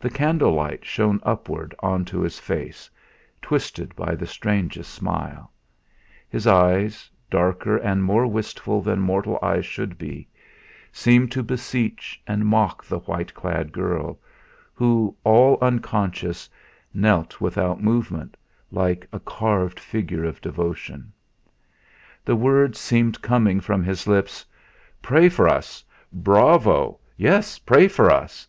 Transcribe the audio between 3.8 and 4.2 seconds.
by